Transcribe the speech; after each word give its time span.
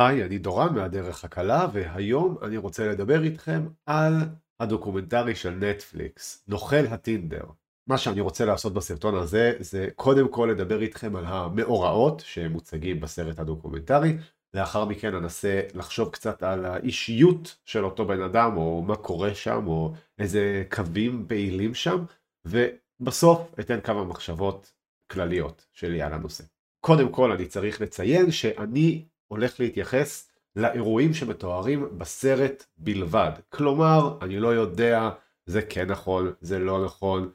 היי, 0.00 0.24
אני 0.24 0.38
דורן 0.38 0.74
מהדרך 0.74 1.24
הקלה, 1.24 1.66
והיום 1.72 2.36
אני 2.42 2.56
רוצה 2.56 2.88
לדבר 2.88 3.22
איתכם 3.22 3.66
על 3.86 4.14
הדוקומנטרי 4.60 5.34
של 5.34 5.50
נטפליקס, 5.50 6.44
נוכל 6.48 6.86
הטינדר. 6.90 7.44
מה 7.86 7.98
שאני 7.98 8.20
רוצה 8.20 8.44
לעשות 8.44 8.74
בסרטון 8.74 9.14
הזה, 9.14 9.52
זה 9.58 9.88
קודם 9.96 10.28
כל 10.28 10.48
לדבר 10.52 10.82
איתכם 10.82 11.16
על 11.16 11.24
המאורעות 11.26 12.22
שמוצגים 12.26 13.00
בסרט 13.00 13.38
הדוקומנטרי, 13.38 14.16
לאחר 14.54 14.84
מכן 14.84 15.14
אנסה 15.14 15.60
לחשוב 15.74 16.10
קצת 16.10 16.42
על 16.42 16.64
האישיות 16.64 17.56
של 17.64 17.84
אותו 17.84 18.06
בן 18.06 18.22
אדם, 18.22 18.56
או 18.56 18.82
מה 18.82 18.96
קורה 18.96 19.34
שם, 19.34 19.66
או 19.66 19.94
איזה 20.18 20.64
קווים 20.70 21.24
פעילים 21.28 21.74
שם, 21.74 22.04
ובסוף 22.44 23.54
אתן 23.60 23.80
כמה 23.80 24.04
מחשבות 24.04 24.72
כלליות 25.10 25.66
שלי 25.72 26.02
על 26.02 26.12
הנושא. 26.12 26.44
קודם 26.80 27.12
כל 27.12 27.32
אני 27.32 27.46
צריך 27.46 27.80
לציין 27.80 28.30
שאני 28.30 29.04
הולך 29.32 29.60
להתייחס 29.60 30.30
לאירועים 30.56 31.14
שמתוארים 31.14 31.98
בסרט 31.98 32.64
בלבד. 32.78 33.30
כלומר, 33.48 34.18
אני 34.22 34.40
לא 34.40 34.48
יודע, 34.48 35.10
זה 35.46 35.62
כן 35.62 35.90
נכון, 35.90 36.32
זה 36.40 36.58
לא 36.58 36.84
נכון. 36.84 37.30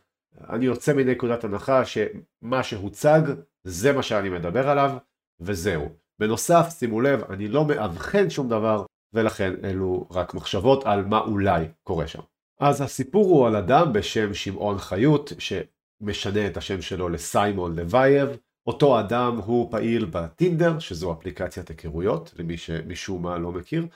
אני 0.50 0.66
יוצא 0.66 0.94
מנקודת 0.94 1.44
הנחה 1.44 1.84
שמה 1.86 2.64
שהוצג, 2.64 3.22
זה 3.64 3.94
מה 3.94 4.04
שאני 4.04 4.30
מדבר 4.30 4.70
עליו, 4.70 4.98
וזהו. 5.40 5.90
בנוסף, 6.20 6.68
שימו 6.70 7.02
לב, 7.02 7.24
אני 7.32 7.48
לא 7.48 7.66
מאבחן 7.66 8.30
שום 8.30 8.50
דבר, 8.50 8.86
ולכן 9.14 9.54
אלו 9.64 10.08
רק 10.12 10.34
מחשבות 10.34 10.86
על 10.86 11.06
מה 11.06 11.20
אולי 11.20 11.66
קורה 11.84 12.08
שם. 12.08 12.22
אז 12.60 12.82
הסיפור 12.82 13.26
הוא 13.26 13.48
על 13.48 13.56
אדם 13.56 13.94
בשם 13.94 14.34
שמעון 14.34 14.78
חיות, 14.78 15.34
שמשנה 15.40 16.48
את 16.48 16.58
השם 16.58 16.82
שלו 16.82 17.10
לסיימון 17.10 17.80
לוייב, 17.80 18.30
אותו 18.68 19.00
אדם 19.00 19.38
הוא 19.46 19.72
פעיל 19.72 20.06
בטינדר, 20.06 20.80
שזו 20.80 21.14
אפליקציית 21.14 21.70
היכרויות, 21.70 22.34
למי 22.40 22.58
שמשום 22.58 23.24
מה 23.24 23.38
לא 23.38 23.52
מכיר, 23.52 23.88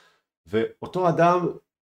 ואותו 0.48 1.09
אדם 1.09 1.48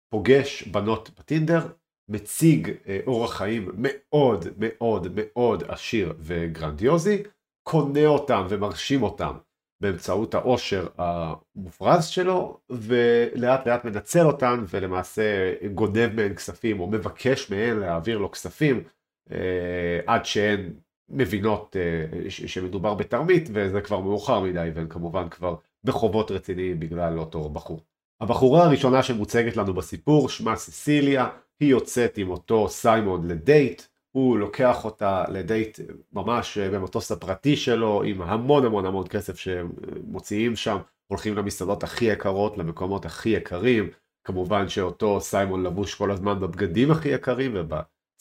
פוגש 0.10 0.64
בנות 0.64 1.10
בטינדר, 1.20 1.68
מציג 2.10 2.72
אה, 2.88 3.00
אורח 3.08 3.38
חיים 3.38 3.72
מאוד 3.78 4.46
מאוד 4.58 5.08
מאוד 5.16 5.64
עשיר 5.68 6.14
וגרנדיוזי, 6.20 7.24
קונה 7.64 8.06
אותם 8.06 8.46
ומרשים 8.50 9.04
אותם 9.04 9.38
באמצעות 9.82 10.34
העושר 10.34 10.88
המופרז 10.98 12.06
שלו, 12.06 12.60
ולאט 12.70 13.68
לאט 13.68 13.86
מנצל 13.86 14.26
אותן 14.26 14.64
ולמעשה 14.70 15.54
גונב 15.74 16.16
מהן 16.16 16.34
כספים 16.34 16.80
או 16.80 16.88
מבקש 16.88 17.52
מהן 17.52 17.80
להעביר 17.80 18.18
לו 18.18 18.32
כספים 18.32 18.84
אה, 19.32 20.00
עד 20.08 20.26
שהן 20.26 20.74
מבינות 21.10 21.76
uh, 21.76 22.30
שמדובר 22.30 22.94
בתרמית 22.94 23.50
וזה 23.54 23.82
כבר 23.82 24.00
מאוחר 24.00 24.40
מדי 24.40 24.70
והן 24.74 24.88
כמובן 24.90 25.30
כבר 25.30 25.56
בחובות 25.84 26.32
רציניים 26.32 26.80
בגלל 26.80 27.20
אותו 27.20 27.50
בחור. 27.50 27.82
הבחורה 28.22 28.64
הראשונה 28.66 29.04
שמוצגת 29.04 29.58
לנו 29.58 29.74
בסיפור 29.74 30.30
שמה 30.30 30.56
סיסיליה, 30.56 31.30
היא 31.60 31.70
יוצאת 31.70 32.18
עם 32.18 32.30
אותו 32.30 32.70
סיימון 32.70 33.28
לדייט, 33.28 33.82
הוא 34.12 34.38
לוקח 34.38 34.86
אותה 34.86 35.24
לדייט 35.30 35.80
ממש 36.14 36.58
אה, 36.58 36.70
במטוס 36.70 37.12
הפרטי 37.12 37.56
שלו 37.56 38.04
עם 38.04 38.22
המון 38.22 38.66
המון 38.66 38.86
המון 38.86 39.08
כסף 39.08 39.38
שמוציאים 39.38 40.56
שם, 40.56 40.78
הולכים 41.08 41.36
למסעדות 41.36 41.84
הכי 41.84 42.06
יקרות, 42.06 42.58
למקומות 42.58 43.06
הכי 43.06 43.30
יקרים, 43.30 43.90
כמובן 44.24 44.70
שאותו 44.70 45.22
סיימון 45.22 45.64
לבוש 45.64 45.96
כל 45.96 46.12
הזמן 46.12 46.40
בבגדים 46.40 46.92
הכי 46.92 47.10
יקרים 47.10 47.52
וב... 47.56 47.74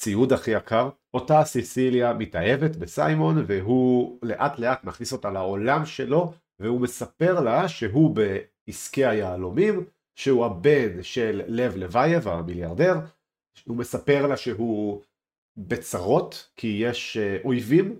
ציוד 0.04 0.32
הכי 0.32 0.50
יקר. 0.50 0.88
אותה 1.14 1.44
סיסיליה 1.44 2.12
מתאהבת 2.12 2.76
בסיימון 2.76 3.44
והוא 3.46 4.18
לאט 4.22 4.58
לאט 4.58 4.84
מכניס 4.84 5.12
אותה 5.12 5.30
לעולם 5.30 5.86
שלו 5.86 6.32
והוא 6.60 6.80
מספר 6.80 7.40
לה 7.40 7.68
שהוא 7.68 8.16
בעסקי 8.16 9.06
היהלומים, 9.06 9.84
שהוא 10.14 10.46
הבן 10.46 11.02
של 11.02 11.42
לב 11.46 11.76
לוייב 11.76 12.28
המיליארדר, 12.28 12.94
הוא 13.64 13.76
מספר 13.76 14.26
לה 14.26 14.36
שהוא 14.36 15.02
בצרות 15.56 16.48
כי 16.56 16.78
יש 16.80 17.16
אה, 17.16 17.38
אויבים 17.44 17.98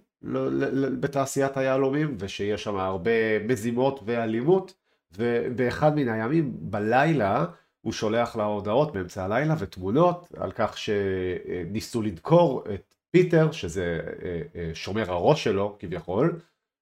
בתעשיית 1.01 1.57
היהלומים 1.57 2.17
ושיש 2.19 2.65
שם 2.65 2.77
הרבה 2.77 3.39
מזימות 3.49 4.01
ואלימות 4.05 4.75
ובאחד 5.17 5.97
מן 5.97 6.09
הימים 6.09 6.53
בלילה 6.57 7.45
הוא 7.84 7.93
שולח 7.93 8.37
לה 8.37 8.45
הודעות 8.45 8.93
באמצע 8.93 9.25
הלילה 9.25 9.55
ותמונות 9.59 10.28
על 10.37 10.53
כך 10.55 10.78
שניסו 10.78 12.03
לדקור 12.03 12.65
את 12.75 12.95
פיטר, 13.11 13.53
שזה 13.53 14.00
אה, 14.22 14.41
אה, 14.56 14.71
שומר 14.75 15.11
הראש 15.12 15.45
שלו 15.45 15.77
כביכול, 15.78 16.41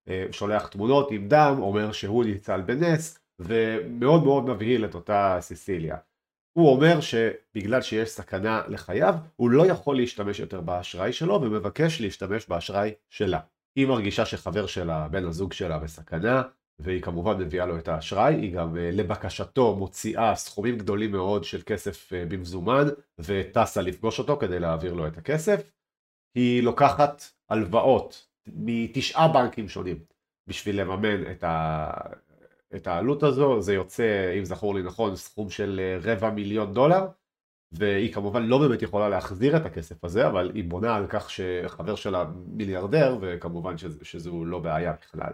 אה, 0.09 0.27
שולח 0.31 0.67
תמונות 0.67 1.11
עם 1.11 1.29
דם, 1.29 1.57
אומר 1.59 1.93
שהוא 1.93 2.25
ניצל 2.25 2.61
בנס, 2.61 3.19
ומאוד 3.39 4.25
מאוד 4.25 4.45
מבהיל 4.45 4.85
את 4.85 4.95
אותה 4.95 5.39
סיסיליה. 5.41 5.97
הוא 6.53 6.73
אומר 6.73 7.01
שבגלל 7.01 7.83
שיש 7.83 8.09
סכנה 8.09 8.63
לחייו, 8.69 9.15
הוא 9.37 9.51
לא 9.51 9.67
יכול 9.67 9.97
להשתמש 9.97 10.41
יותר 10.41 10.61
באשראי 10.61 11.13
שלו 11.13 11.43
ומבקש 11.43 12.01
להשתמש 12.01 12.49
באשראי 12.49 12.93
שלה. 13.11 13.41
היא 13.77 13.87
מרגישה 13.87 14.27
שחבר 14.27 14.67
שלה, 14.67 15.09
בן 15.09 15.25
הזוג 15.25 15.53
שלה 15.53 15.79
בסכנה, 15.79 16.43
והיא 16.79 17.03
כמובן 17.03 17.39
מביאה 17.39 17.67
לו 17.67 17.79
את 17.79 17.89
האשראי, 17.89 18.35
היא 18.35 18.55
גם 18.55 18.77
אה, 18.77 18.91
לבקשתו 18.93 19.77
מוציאה 19.77 20.35
סכומים 20.35 20.79
גדולים 20.79 21.13
מאוד 21.13 21.45
של 21.45 21.63
כסף 21.67 22.13
אה, 22.13 22.25
במזומן 22.29 22.85
וטסה 23.19 23.83
לפגוש 23.83 24.19
אותו 24.19 24.37
כדי 24.37 24.59
להעביר 24.59 24.95
לו 24.95 25.07
את 25.07 25.19
הכסף. 25.19 25.73
היא 26.35 26.63
לוקחת 26.63 27.25
הלוואות 27.49 28.27
מתשעה 28.47 29.29
בנקים 29.29 29.69
שונים 29.69 29.99
בשביל 30.47 30.81
לממן 30.81 31.31
את, 31.31 31.45
ה... 31.45 31.91
את 32.77 32.87
העלות 32.87 33.23
הזו, 33.23 33.61
זה 33.61 33.75
יוצא, 33.75 34.35
אם 34.39 34.45
זכור 34.45 34.75
לי 34.75 34.83
נכון, 34.83 35.17
סכום 35.17 35.51
של 35.51 35.81
אה, 35.81 36.13
רבע 36.13 36.31
מיליון 36.31 36.75
דולר, 36.75 37.07
והיא 37.73 38.13
כמובן 38.13 38.43
לא 38.43 38.59
באמת 38.59 38.83
יכולה 38.83 39.09
להחזיר 39.09 39.57
את 39.57 39.67
הכסף 39.67 40.05
הזה, 40.05 40.27
אבל 40.27 40.51
היא 40.55 40.65
בונה 40.65 40.97
על 40.97 41.07
כך 41.09 41.31
שחבר 41.31 41.95
שלה 41.95 42.25
מיליארדר, 42.47 43.19
וכמובן 43.21 43.79
שז... 43.79 43.99
שזו 44.03 44.45
לא 44.45 44.59
בעיה 44.59 44.93
בכלל. 44.93 45.33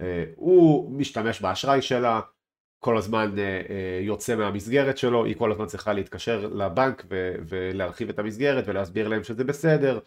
אה, 0.00 0.24
הוא 0.36 0.92
משתמש 0.92 1.40
באשראי 1.40 1.82
שלה, 1.82 2.20
כל 2.78 2.96
הזמן 2.96 3.38
אה, 3.38 3.44
אה, 3.44 4.00
יוצא 4.02 4.36
מהמסגרת 4.36 4.98
שלו, 4.98 5.24
היא 5.24 5.36
כל 5.36 5.52
הזמן 5.52 5.66
צריכה 5.66 5.92
להתקשר 5.92 6.46
לבנק 6.46 7.04
ולהרחיב 7.48 8.08
את 8.08 8.18
המסגרת 8.18 8.64
ולהסביר 8.66 9.08
להם 9.08 9.24
שזה 9.24 9.44
בסדר, 9.44 9.98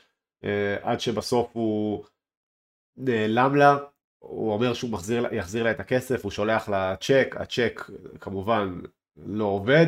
עד 0.81 0.99
שבסוף 0.99 1.49
הוא 1.53 2.05
נעלם 2.97 3.55
לה, 3.55 3.77
הוא 4.19 4.53
אומר 4.53 4.73
שהוא 4.73 4.91
מחזיר, 4.91 5.27
יחזיר 5.31 5.63
לה 5.63 5.71
את 5.71 5.79
הכסף, 5.79 6.23
הוא 6.23 6.31
שולח 6.31 6.69
לה 6.69 6.95
צ'ק, 6.99 7.35
הצ'ק 7.39 7.89
כמובן 8.19 8.79
לא 9.17 9.45
עובד, 9.45 9.85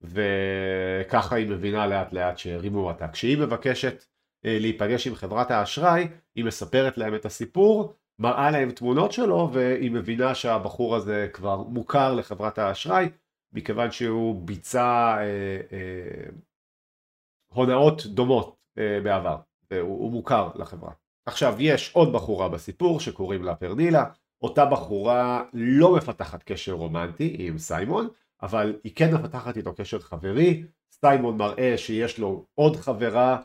וככה 0.00 1.36
היא 1.36 1.48
מבינה 1.48 1.86
לאט 1.86 2.12
לאט 2.12 2.38
שהרימו 2.38 2.88
אותה. 2.88 3.08
כשהיא 3.08 3.38
מבקשת 3.38 4.04
להיפגש 4.44 5.06
עם 5.06 5.14
חברת 5.14 5.50
האשראי, 5.50 6.08
היא 6.34 6.44
מספרת 6.44 6.98
להם 6.98 7.14
את 7.14 7.24
הסיפור, 7.24 7.94
מראה 8.22 8.50
להם 8.50 8.70
תמונות 8.70 9.12
שלו 9.12 9.50
והיא 9.52 9.90
מבינה 9.90 10.34
שהבחור 10.34 10.96
הזה 10.96 11.28
כבר 11.32 11.56
מוכר 11.62 12.14
לחברת 12.14 12.58
האשראי 12.58 13.08
מכיוון 13.52 13.90
שהוא 13.90 14.46
ביצע 14.46 15.16
אה, 15.18 15.60
אה, 15.72 16.30
הונאות 17.54 18.06
דומות 18.06 18.56
אה, 18.78 19.00
בעבר 19.04 19.36
והוא 19.70 20.12
מוכר 20.12 20.50
לחברה. 20.54 20.92
עכשיו 21.26 21.54
יש 21.58 21.92
עוד 21.94 22.12
בחורה 22.12 22.48
בסיפור 22.48 23.00
שקוראים 23.00 23.42
לה 23.42 23.54
פרנילה 23.54 24.04
אותה 24.42 24.64
בחורה 24.64 25.44
לא 25.52 25.96
מפתחת 25.96 26.42
קשר 26.42 26.72
רומנטי 26.72 27.36
עם 27.38 27.58
סיימון 27.58 28.08
אבל 28.42 28.78
היא 28.84 28.92
כן 28.96 29.14
מפתחת 29.14 29.56
איתו 29.56 29.74
קשר 29.74 29.98
חברי 29.98 30.64
סיימון 30.92 31.36
מראה 31.36 31.74
שיש 31.78 32.18
לו 32.18 32.46
עוד 32.54 32.76
חברה 32.76 33.40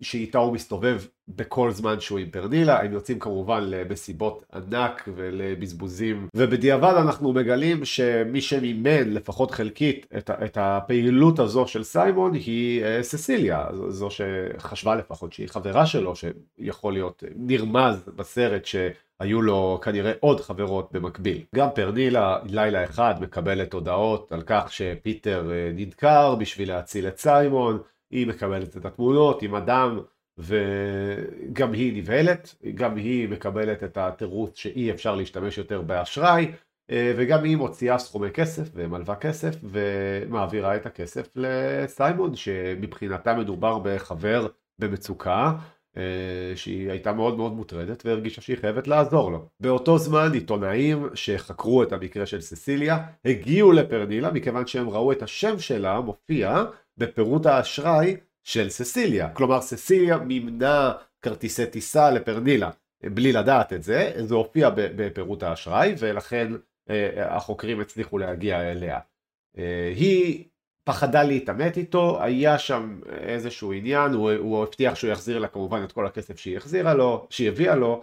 שאיתה 0.00 0.38
הוא 0.38 0.52
מסתובב 0.52 1.02
בכל 1.28 1.70
זמן 1.70 2.00
שהוא 2.00 2.18
עם 2.18 2.30
פרנילה, 2.30 2.82
הם 2.82 2.92
יוצאים 2.92 3.18
כמובן 3.18 3.64
למסיבות 3.64 4.44
ענק 4.54 5.08
ולבזבוזים, 5.14 6.28
ובדיעבד 6.34 6.94
אנחנו 6.98 7.32
מגלים 7.32 7.84
שמי 7.84 8.40
שמימן 8.40 9.10
לפחות 9.10 9.50
חלקית 9.50 10.06
את, 10.18 10.30
את 10.30 10.58
הפעילות 10.60 11.38
הזו 11.38 11.66
של 11.66 11.82
סיימון 11.82 12.34
היא 12.34 12.84
אה, 12.84 13.02
ססיליה, 13.02 13.66
זו 13.88 14.08
שחשבה 14.10 14.94
לפחות 14.94 15.32
שהיא 15.32 15.48
חברה 15.48 15.86
שלו, 15.86 16.14
שיכול 16.16 16.92
להיות 16.92 17.22
נרמז 17.36 18.10
בסרט 18.16 18.64
שהיו 18.64 19.42
לו 19.42 19.80
כנראה 19.82 20.12
עוד 20.20 20.40
חברות 20.40 20.88
במקביל. 20.92 21.42
גם 21.54 21.68
פרנילה 21.74 22.38
לילה 22.44 22.84
אחד 22.84 23.14
מקבלת 23.20 23.72
הודעות 23.72 24.32
על 24.32 24.42
כך 24.46 24.72
שפיטר 24.72 25.50
אה, 25.52 25.70
נדקר 25.74 26.34
בשביל 26.34 26.68
להציל 26.68 27.08
את 27.08 27.18
סיימון, 27.18 27.78
היא 28.10 28.26
מקבלת 28.26 28.76
את 28.76 28.84
התמונות 28.84 29.42
עם 29.42 29.54
הדם 29.54 30.00
וגם 30.38 31.72
היא 31.72 31.96
נבהלת, 31.96 32.54
גם 32.74 32.96
היא 32.96 33.28
מקבלת 33.28 33.84
את 33.84 33.96
התירוץ 33.96 34.56
שאי 34.56 34.90
אפשר 34.90 35.14
להשתמש 35.14 35.58
יותר 35.58 35.82
באשראי 35.82 36.52
אה, 36.90 37.12
וגם 37.16 37.44
היא 37.44 37.56
מוציאה 37.56 37.98
סכומי 37.98 38.30
כסף 38.30 38.68
ומלווה 38.74 39.16
כסף 39.16 39.54
ומעבירה 39.62 40.76
את 40.76 40.86
הכסף 40.86 41.28
לסיימון 41.36 42.36
שמבחינתה 42.36 43.34
מדובר 43.34 43.78
בחבר 43.78 44.46
במצוקה 44.78 45.52
אה, 45.96 46.02
שהיא 46.54 46.90
הייתה 46.90 47.12
מאוד 47.12 47.36
מאוד 47.36 47.52
מוטרדת 47.52 48.06
והרגישה 48.06 48.40
שהיא 48.40 48.56
חייבת 48.56 48.88
לעזור 48.88 49.32
לו. 49.32 49.48
באותו 49.60 49.98
זמן 49.98 50.30
עיתונאים 50.32 51.08
שחקרו 51.14 51.82
את 51.82 51.92
המקרה 51.92 52.26
של 52.26 52.40
ססיליה 52.40 52.98
הגיעו 53.24 53.72
לפרנילה 53.72 54.32
מכיוון 54.32 54.66
שהם 54.66 54.88
ראו 54.90 55.12
את 55.12 55.22
השם 55.22 55.58
שלה 55.58 56.00
מופיע 56.00 56.64
בפירוט 56.98 57.46
האשראי 57.46 58.16
של 58.44 58.68
ססיליה. 58.68 59.28
כלומר 59.28 59.60
ססיליה 59.60 60.16
מימנה 60.16 60.92
כרטיסי 61.22 61.66
טיסה 61.66 62.10
לפרנילה 62.10 62.70
בלי 63.02 63.32
לדעת 63.32 63.72
את 63.72 63.82
זה, 63.82 64.12
זה 64.16 64.34
הופיע 64.34 64.70
בפירוט 64.74 65.42
האשראי 65.42 65.94
ולכן 65.98 66.52
אה, 66.90 67.36
החוקרים 67.36 67.80
הצליחו 67.80 68.18
להגיע 68.18 68.70
אליה. 68.70 68.98
אה, 69.58 69.92
היא 69.96 70.44
פחדה 70.84 71.22
להתעמת 71.22 71.76
איתו, 71.76 72.22
היה 72.22 72.58
שם 72.58 73.00
איזשהו 73.10 73.72
עניין, 73.72 74.12
הוא, 74.12 74.30
הוא 74.30 74.62
הבטיח 74.62 74.94
שהוא 74.94 75.10
יחזיר 75.10 75.38
לה 75.38 75.48
כמובן 75.48 75.84
את 75.84 75.92
כל 75.92 76.06
הכסף 76.06 76.38
שהיא 76.38 76.56
החזירה 76.56 76.94
לו, 76.94 77.26
שהיא 77.30 77.48
הביאה 77.48 77.74
לו, 77.74 78.02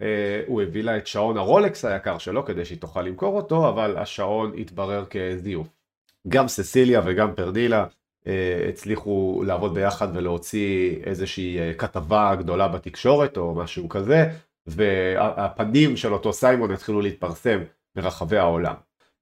אה, 0.00 0.42
הוא 0.46 0.62
הביא 0.62 0.82
לה 0.84 0.96
את 0.96 1.06
שעון 1.06 1.36
הרולקס 1.36 1.84
היקר 1.84 2.18
שלו 2.18 2.44
כדי 2.44 2.64
שהיא 2.64 2.78
תוכל 2.78 3.02
למכור 3.02 3.36
אותו, 3.36 3.68
אבל 3.68 3.96
השעון 3.96 4.52
התברר 4.58 5.04
כזיוף. 5.04 5.68
גם 6.28 6.48
ססיליה 6.48 7.00
וגם 7.04 7.34
פרדילה 7.34 7.86
הצליחו 8.68 9.42
לעבוד 9.46 9.74
ביחד 9.74 10.08
ולהוציא 10.14 10.96
איזושהי 11.04 11.58
אה, 11.58 11.74
כתבה 11.74 12.34
גדולה 12.38 12.68
בתקשורת 12.68 13.36
או 13.36 13.54
משהו 13.54 13.88
כזה, 13.88 14.28
והפנים 14.66 15.96
של 15.96 16.12
אותו 16.12 16.32
סיימון 16.32 16.70
התחילו 16.70 17.00
להתפרסם 17.00 17.60
ברחבי 17.96 18.38
העולם. 18.38 18.74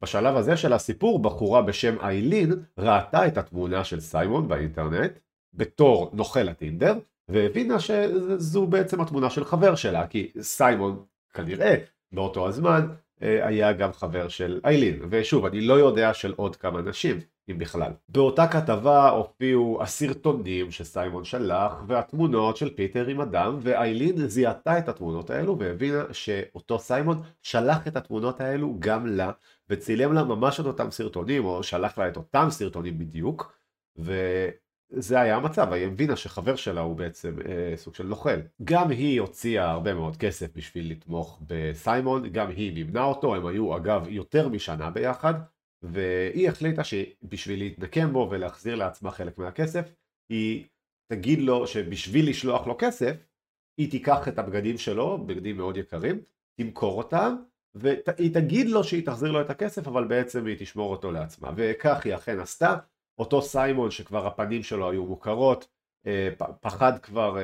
בשלב 0.03 0.37
הזה 0.37 0.57
של 0.57 0.73
הסיפור 0.73 1.23
בחורה 1.23 1.63
בשם 1.63 1.97
איילין 2.01 2.53
ראתה 2.79 3.27
את 3.27 3.39
התמונה 3.39 3.85
של 3.85 4.01
סיימון 4.01 4.49
באינטרנט 4.49 5.19
בתור 5.55 6.11
נוכל 6.13 6.49
הטינדר 6.49 6.95
והבינה 7.29 7.81
שזו 7.81 8.67
בעצם 8.67 9.01
התמונה 9.01 9.31
של 9.31 9.45
חבר 9.45 9.75
שלה 9.75 10.07
כי 10.07 10.31
סיימון 10.41 11.05
כנראה 11.35 11.75
באותו 12.13 12.49
הזמן 12.49 12.87
אה, 13.23 13.47
היה 13.47 13.73
גם 13.73 13.93
חבר 13.93 14.29
של 14.29 14.61
איילין 14.65 14.99
ושוב 15.11 15.47
אני 15.47 15.61
לא 15.61 15.75
יודע 15.75 16.15
של 16.15 16.35
עוד 16.37 16.57
כמה 16.57 16.83
נשים 16.83 17.21
אם 17.51 17.59
בכלל. 17.59 17.93
באותה 18.09 18.47
כתבה 18.49 19.09
הופיעו 19.09 19.83
הסרטונים 19.83 20.71
שסיימון 20.71 21.25
שלח 21.25 21.73
והתמונות 21.87 22.57
של 22.57 22.75
פיטר 22.75 23.07
עם 23.07 23.21
אדם 23.21 23.59
ואיילין 23.61 24.27
זיהתה 24.27 24.79
את 24.79 24.89
התמונות 24.89 25.31
האלו 25.31 25.59
והבינה 25.59 26.03
שאותו 26.13 26.79
סיימון 26.79 27.23
שלח 27.43 27.87
את 27.89 27.97
התמונות 27.97 28.41
האלו 28.41 28.77
גם 28.79 29.07
לה 29.07 29.31
וצילם 29.71 30.13
לה 30.13 30.25
ממש 30.25 30.61
את 30.61 30.67
אותם 30.67 30.91
סרטונים 30.91 31.45
או 31.45 31.63
שלח 31.63 31.99
לה 31.99 32.09
את 32.09 32.17
אותם 32.17 32.47
סרטונים 32.51 32.99
בדיוק 32.99 33.61
וזה 33.99 35.21
היה 35.21 35.37
המצב, 35.37 35.73
היא 35.73 35.87
הבינה 35.87 36.17
שחבר 36.17 36.57
שלה 36.57 36.81
הוא 36.81 36.97
בעצם 36.97 37.37
אה, 37.49 37.77
סוג 37.77 37.95
של 37.95 38.07
נוכל. 38.07 38.41
גם 38.65 38.91
היא 38.91 39.21
הוציאה 39.21 39.71
הרבה 39.71 39.95
מאוד 39.95 40.17
כסף 40.17 40.57
בשביל 40.57 40.91
לתמוך 40.91 41.43
בסיימון, 41.47 42.33
גם 42.33 42.49
היא 42.49 42.73
מימנה 42.75 43.05
אותו, 43.05 43.35
הם 43.35 43.47
היו 43.47 43.77
אגב 43.77 44.07
יותר 44.09 44.49
משנה 44.49 44.91
ביחד 44.91 45.35
והיא 45.83 46.49
החליטה 46.49 46.85
שבשביל 46.85 47.59
להתנקם 47.59 48.13
בו 48.13 48.29
ולהחזיר 48.31 48.75
לעצמה 48.75 49.11
חלק 49.11 49.39
מהכסף, 49.39 49.95
היא 50.29 50.65
תגיד 51.13 51.39
לו 51.39 51.67
שבשביל 51.67 52.31
לשלוח 52.31 52.67
לו 52.67 52.77
כסף, 52.79 53.17
היא 53.79 53.91
תיקח 53.91 54.29
את 54.29 54.39
הבגדים 54.39 54.79
שלו, 54.79 55.19
בגדים 55.27 55.57
מאוד 55.57 55.77
יקרים, 55.77 56.21
תמכור 56.57 56.99
אותם, 56.99 57.37
והיא 57.75 58.35
תגיד 58.35 58.69
לו 58.69 58.85
שהיא 58.85 59.07
תחזיר 59.07 59.31
לו 59.31 59.41
את 59.41 59.51
הכסף, 59.51 59.89
אבל 59.89 60.05
בעצם 60.05 60.47
היא 60.47 60.57
תשמור 60.59 60.91
אותו 60.91 61.11
לעצמה. 61.13 61.51
וכך 61.57 62.05
היא 62.05 62.15
אכן 62.15 62.41
עשתה. 62.41 62.77
אותו 63.19 63.43
סיימון 63.43 63.91
שכבר 63.91 64.27
הפנים 64.27 64.63
שלו 64.63 64.91
היו 64.91 65.07
מוכרות, 65.07 65.69
אה, 66.07 66.29
פחד 66.61 66.99
כבר 66.99 67.39
אה, 67.39 67.43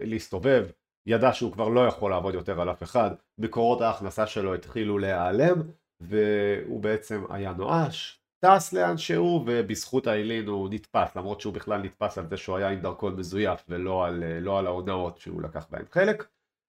להסתובב, 0.00 0.66
ידע 1.06 1.32
שהוא 1.32 1.52
כבר 1.52 1.68
לא 1.68 1.86
יכול 1.86 2.10
לעבוד 2.10 2.34
יותר 2.34 2.60
על 2.60 2.70
אף 2.70 2.82
אחד, 2.82 3.10
מקורות 3.38 3.80
ההכנסה 3.80 4.26
שלו 4.26 4.54
התחילו 4.54 4.98
להיעלם, 4.98 5.62
והוא 6.00 6.80
בעצם 6.80 7.24
היה 7.30 7.52
נואש, 7.52 8.20
טס 8.40 8.72
לאן 8.72 8.96
שהוא 8.96 9.44
ובזכות 9.46 10.06
האיילין 10.06 10.46
הוא 10.46 10.68
נתפס 10.70 11.16
למרות 11.16 11.40
שהוא 11.40 11.54
בכלל 11.54 11.82
נתפס 11.82 12.18
על 12.18 12.26
זה 12.28 12.36
שהוא 12.36 12.56
היה 12.56 12.68
עם 12.68 12.80
דרכון 12.80 13.16
מזויף 13.16 13.64
ולא 13.68 14.06
על, 14.06 14.38
לא 14.40 14.58
על 14.58 14.66
ההונאות 14.66 15.18
שהוא 15.18 15.42
לקח 15.42 15.66
בהן 15.70 15.84
חלק. 15.90 16.26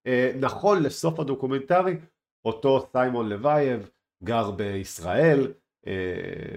אה, 0.08 0.32
נכון 0.40 0.84
לסוף 0.84 1.20
הדוקומנטרי 1.20 1.98
אותו 2.46 2.88
סיימון 2.92 3.30
לוייב 3.30 3.90
גר 4.24 4.52
בישראל 4.52 5.54
אה, 5.88 5.94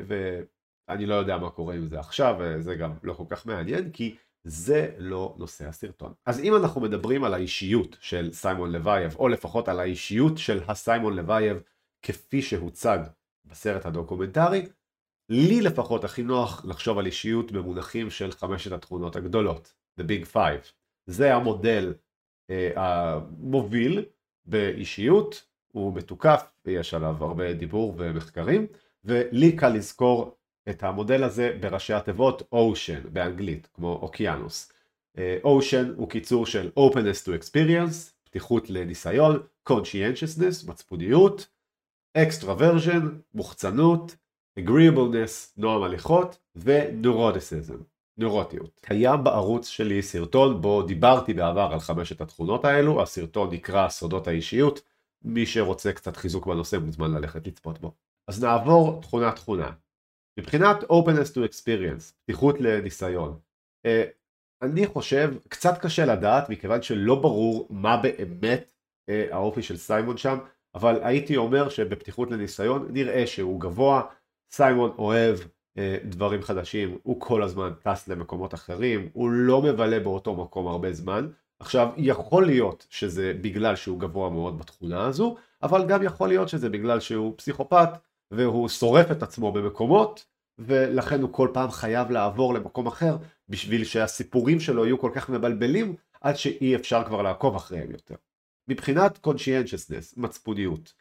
ואני 0.06 1.06
לא 1.06 1.14
יודע 1.14 1.38
מה 1.38 1.50
קורה 1.50 1.74
עם 1.74 1.86
זה 1.86 2.00
עכשיו 2.00 2.36
וזה 2.38 2.74
גם 2.74 2.92
לא 3.02 3.12
כל 3.12 3.24
כך 3.28 3.46
מעניין 3.46 3.90
כי 3.90 4.16
זה 4.44 4.90
לא 4.98 5.34
נושא 5.38 5.68
הסרטון. 5.68 6.12
אז 6.26 6.40
אם 6.40 6.56
אנחנו 6.56 6.80
מדברים 6.80 7.24
על 7.24 7.34
האישיות 7.34 7.96
של 8.00 8.32
סיימון 8.32 8.72
לוייב 8.72 9.16
או 9.16 9.28
לפחות 9.28 9.68
על 9.68 9.80
האישיות 9.80 10.38
של 10.38 10.60
הסיימון 10.68 11.16
לוייב 11.16 11.62
כפי 12.02 12.42
שהוצג 12.42 12.98
בסרט 13.44 13.86
הדוקומנטרי, 13.86 14.66
לי 15.28 15.60
לפחות 15.60 16.04
הכי 16.04 16.22
נוח 16.22 16.64
לחשוב 16.64 16.98
על 16.98 17.06
אישיות 17.06 17.52
במונחים 17.52 18.10
של 18.10 18.32
חמשת 18.32 18.72
התכונות 18.72 19.16
הגדולות, 19.16 19.74
The 20.00 20.02
Big 20.02 20.34
Five. 20.34 20.72
זה 21.06 21.34
המודל 21.34 21.94
אה, 22.50 22.70
המוביל 22.76 24.04
באישיות, 24.44 25.44
הוא 25.72 25.94
מתוקף 25.94 26.44
ויש 26.64 26.94
עליו 26.94 27.24
הרבה 27.24 27.52
דיבור 27.52 27.94
ומחקרים, 27.96 28.66
ולי 29.04 29.56
קל 29.56 29.68
לזכור 29.68 30.36
את 30.68 30.82
המודל 30.82 31.24
הזה 31.24 31.58
בראשי 31.60 31.92
התיבות 31.92 32.42
Ocean 32.54 33.08
באנגלית, 33.12 33.68
כמו 33.74 33.98
אוקיינוס. 34.02 34.72
אה, 35.18 35.38
Ocean 35.42 35.86
הוא 35.96 36.08
קיצור 36.08 36.46
של 36.46 36.70
Openness 36.78 37.26
to 37.26 37.30
Experience, 37.42 38.10
פתיחות 38.24 38.70
לניסיון, 38.70 39.42
Conscientiousness, 39.68 40.68
מצפוניות, 40.68 41.46
extraversion, 42.18 43.04
מוחצנות, 43.34 44.16
agreeableness, 44.60 45.52
נועם 45.56 45.82
הליכות 45.82 46.38
ונורוטיסיזם, 46.56 47.78
נורוטיות. 48.18 48.80
קיים 48.82 49.24
בערוץ 49.24 49.68
שלי 49.68 50.02
סרטון 50.02 50.62
בו 50.62 50.82
דיברתי 50.82 51.34
בעבר 51.34 51.68
על 51.72 51.80
חמשת 51.80 52.20
התכונות 52.20 52.64
האלו, 52.64 53.02
הסרטון 53.02 53.50
נקרא 53.52 53.88
סודות 53.88 54.28
האישיות, 54.28 54.82
מי 55.24 55.46
שרוצה 55.46 55.92
קצת 55.92 56.16
חיזוק 56.16 56.46
בנושא 56.46 56.76
מוזמן 56.76 57.14
ללכת 57.14 57.46
לצפות 57.46 57.80
בו. 57.80 57.92
אז 58.28 58.44
נעבור 58.44 59.00
תכונה 59.02 59.32
תכונה. 59.32 59.70
מבחינת 60.38 60.82
openness 60.82 61.34
to 61.34 61.38
experience, 61.50 62.12
פתיחות 62.24 62.60
לניסיון, 62.60 63.38
אה, 63.86 64.04
אני 64.62 64.86
חושב 64.86 65.34
קצת 65.48 65.78
קשה 65.80 66.06
לדעת 66.06 66.48
מכיוון 66.50 66.82
שלא 66.82 67.14
ברור 67.14 67.66
מה 67.70 67.96
באמת 67.96 68.72
אה, 69.08 69.26
האופי 69.30 69.62
של 69.62 69.76
סיימון 69.76 70.16
שם 70.16 70.38
אבל 70.74 70.98
הייתי 71.02 71.36
אומר 71.36 71.68
שבפתיחות 71.68 72.30
לניסיון 72.30 72.88
נראה 72.90 73.26
שהוא 73.26 73.60
גבוה, 73.60 74.02
סיימון 74.50 74.90
אוהב 74.98 75.38
אה, 75.78 75.96
דברים 76.04 76.42
חדשים, 76.42 76.98
הוא 77.02 77.20
כל 77.20 77.42
הזמן 77.42 77.72
טס 77.82 78.08
למקומות 78.08 78.54
אחרים, 78.54 79.08
הוא 79.12 79.30
לא 79.30 79.62
מבלה 79.62 80.00
באותו 80.00 80.34
מקום 80.34 80.66
הרבה 80.66 80.92
זמן. 80.92 81.28
עכשיו, 81.60 81.88
יכול 81.96 82.46
להיות 82.46 82.86
שזה 82.90 83.32
בגלל 83.40 83.76
שהוא 83.76 84.00
גבוה 84.00 84.30
מאוד 84.30 84.58
בתכונה 84.58 85.04
הזו, 85.04 85.36
אבל 85.62 85.86
גם 85.86 86.02
יכול 86.02 86.28
להיות 86.28 86.48
שזה 86.48 86.68
בגלל 86.68 87.00
שהוא 87.00 87.34
פסיכופת 87.36 87.88
והוא 88.30 88.68
שורף 88.68 89.10
את 89.10 89.22
עצמו 89.22 89.52
במקומות, 89.52 90.24
ולכן 90.58 91.22
הוא 91.22 91.32
כל 91.32 91.48
פעם 91.52 91.70
חייב 91.70 92.10
לעבור 92.10 92.54
למקום 92.54 92.86
אחר 92.86 93.16
בשביל 93.48 93.84
שהסיפורים 93.84 94.60
שלו 94.60 94.84
יהיו 94.86 94.98
כל 94.98 95.10
כך 95.14 95.30
מבלבלים 95.30 95.94
עד 96.20 96.36
שאי 96.36 96.76
אפשר 96.76 97.04
כבר 97.04 97.22
לעקוב 97.22 97.56
אחריהם 97.56 97.90
יותר. 97.90 98.14
מבחינת 98.68 99.26
conscientiousness, 99.26 100.14
מצפוניות, 100.16 100.92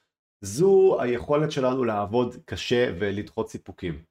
זו 0.42 1.02
היכולת 1.02 1.52
שלנו 1.52 1.84
לעבוד 1.84 2.36
קשה 2.46 2.92
ולדחות 3.00 3.50
סיפוקים. 3.50 4.04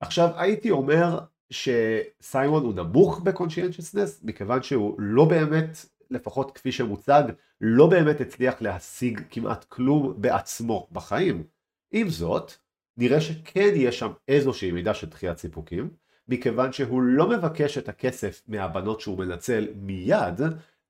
עכשיו 0.00 0.30
הייתי 0.36 0.70
אומר 0.70 1.18
שסיימון 1.50 2.64
הוא 2.64 2.74
נמוך 2.74 3.20
ב-conscientiousness 3.20 4.20
מכיוון 4.22 4.62
שהוא 4.62 4.94
לא 4.98 5.24
באמת, 5.24 5.78
לפחות 6.10 6.50
כפי 6.50 6.72
שמוצג, 6.72 7.22
לא 7.60 7.86
באמת 7.86 8.20
הצליח 8.20 8.62
להשיג 8.62 9.20
כמעט 9.30 9.64
כלום 9.64 10.14
בעצמו 10.16 10.88
בחיים. 10.92 11.44
עם 11.92 12.08
זאת, 12.08 12.52
נראה 12.96 13.20
שכן 13.20 13.72
יש 13.74 13.98
שם 13.98 14.12
איזושהי 14.28 14.72
מידה 14.72 14.94
של 14.94 15.06
דחיית 15.06 15.38
סיפוקים, 15.38 15.90
מכיוון 16.28 16.72
שהוא 16.72 17.02
לא 17.02 17.28
מבקש 17.28 17.78
את 17.78 17.88
הכסף 17.88 18.42
מהבנות 18.48 19.00
שהוא 19.00 19.18
מנצל 19.18 19.68
מיד, 19.76 20.40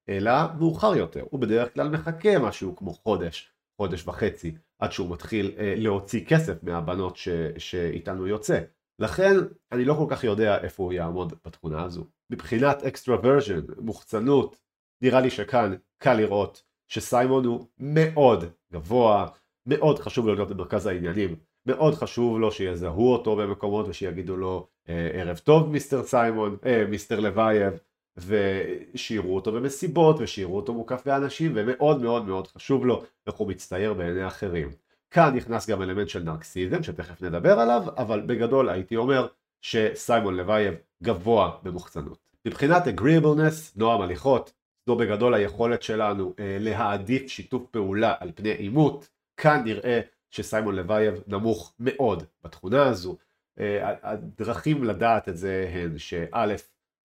אלא 0.09 0.33
מאוחר 0.59 0.95
יותר. 0.95 1.25
הוא 1.31 1.41
בדרך 1.41 1.75
כלל 1.75 1.89
מחכה 1.89 2.39
משהו 2.39 2.77
כמו 2.77 2.93
חודש, 2.93 3.53
חודש 3.77 4.09
וחצי, 4.09 4.55
עד 4.79 4.93
שהוא 4.93 5.11
מתחיל 5.11 5.53
אה, 5.59 5.75
להוציא 5.77 6.25
כסף 6.25 6.63
מהבנות 6.63 7.17
ש, 7.17 7.29
שאיתן 7.59 8.17
הוא 8.17 8.27
יוצא. 8.27 8.61
לכן 8.99 9.35
אני 9.73 9.85
לא 9.85 9.95
כל 9.95 10.07
כך 10.09 10.25
יודע 10.25 10.59
איפה 10.63 10.83
הוא 10.83 10.93
יעמוד 10.93 11.33
בתכונה 11.47 11.83
הזו. 11.83 12.05
מבחינת 12.31 12.83
extraversion, 12.83 13.61
מוחצנות, 13.79 14.57
נראה 15.03 15.21
לי 15.21 15.31
שכאן 15.31 15.75
קל 15.99 16.15
לראות 16.15 16.63
שסיימון 16.89 17.45
הוא 17.45 17.67
מאוד 17.79 18.45
גבוה, 18.73 19.29
מאוד 19.67 19.99
חשוב 19.99 20.27
לו 20.27 20.35
להיות 20.35 20.49
במרכז 20.49 20.87
העניינים, 20.87 21.37
מאוד 21.67 21.95
חשוב 21.95 22.39
לו 22.39 22.53
שיזהו 22.53 23.13
אותו 23.13 23.37
במקומות 23.37 23.89
ושיגידו 23.89 24.37
לו 24.37 24.69
אה, 24.89 25.11
ערב 25.13 25.39
טוב 25.39 25.71
mister 25.71 26.03
סיימון, 26.03 26.57
אה, 26.67 26.85
mister 26.89 27.21
לוייב, 27.21 27.81
ושיראו 28.27 29.35
אותו 29.35 29.53
במסיבות 29.53 30.17
ושיראו 30.19 30.57
אותו 30.57 30.75
מוקף 30.75 31.03
באנשים 31.07 31.53
ומאוד 31.55 32.03
מאוד 32.03 32.27
מאוד 32.27 32.47
חשוב 32.47 32.87
לו 32.87 33.03
איך 33.27 33.35
הוא 33.35 33.49
מצטייר 33.49 33.95
בעיני 33.95 34.27
אחרים. 34.27 34.69
כאן 35.11 35.35
נכנס 35.37 35.71
גם 35.71 35.83
אלמנט 35.83 36.09
של 36.09 36.23
נרקסיזם 36.23 36.83
שתכף 36.83 37.23
נדבר 37.23 37.61
עליו 37.61 37.83
אבל 37.97 38.21
בגדול 38.21 38.69
הייתי 38.69 38.97
אומר 38.97 39.27
שסיימון 39.61 40.37
לוייב 40.37 40.75
גבוה 41.03 41.51
במוחצנות. 41.63 42.19
מבחינת 42.47 42.83
agreeableness, 42.87 43.73
נועם 43.77 44.01
הליכות, 44.01 44.53
זו 44.87 44.97
בגדול 44.97 45.35
היכולת 45.35 45.83
שלנו 45.83 46.35
אה, 46.39 46.57
להעדיף 46.61 47.29
שיתוף 47.29 47.67
פעולה 47.71 48.15
על 48.21 48.33
פני 48.35 48.49
עימות, 48.49 49.09
כאן 49.37 49.63
נראה 49.65 50.01
שסיימון 50.31 50.77
לוייב 50.77 51.23
נמוך 51.27 51.75
מאוד 51.81 52.23
בתכונה 52.45 52.83
הזו. 52.83 53.17
אה, 53.61 53.95
הדרכים 54.03 54.85
לדעת 54.85 55.29
את 55.29 55.37
זה 55.37 55.71
הן 55.73 55.99
שא', 55.99 56.55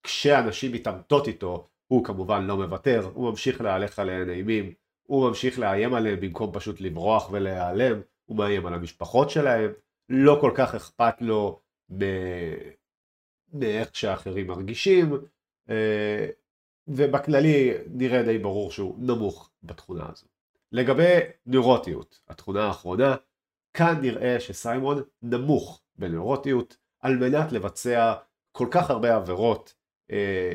כשאנשים 0.04 0.72
מתעמתות 0.72 1.28
איתו, 1.28 1.68
הוא 1.88 2.06
כמובן 2.06 2.46
לא 2.46 2.58
מוותר, 2.58 3.10
הוא 3.14 3.30
ממשיך 3.30 3.62
להלך 3.62 4.00
עליהן 4.00 4.30
אימים, 4.30 4.74
הוא 5.04 5.30
ממשיך 5.30 5.60
לאיים 5.60 5.94
עליהם 5.94 6.20
במקום 6.20 6.52
פשוט 6.54 6.82
לברוח 6.82 7.30
ולהיעלם, 7.32 8.02
הוא 8.26 8.38
מאיים 8.38 8.66
על 8.66 8.74
המשפחות 8.74 9.30
שלהם, 9.30 9.72
לא 10.10 10.38
כל 10.42 10.52
כך 10.56 10.76
אכפת 10.76 11.22
לו 11.22 11.60
מאיך 13.54 13.96
שאחרים 13.96 14.48
מרגישים, 14.48 15.14
אה, 15.70 16.28
ובכללי 16.88 17.74
נראה 17.88 18.24
די 18.24 18.38
ברור 18.38 18.72
שהוא 18.72 18.96
נמוך 19.00 19.52
בתכונה 19.64 20.06
הזו. 20.12 20.26
לגבי 20.72 21.20
נוירוטיות, 21.46 22.22
התכונה 22.28 22.64
האחרונה, 22.64 23.16
כאן 23.74 24.02
נראה 24.02 24.40
שסיימון 24.40 25.02
נמוך 25.22 25.82
בנוירוטיות 25.96 26.78
על 27.00 27.18
מנת 27.18 27.52
לבצע 27.52 28.14
כל 28.52 28.68
כך 28.72 28.90
הרבה 28.90 29.16
עבירות 29.16 29.74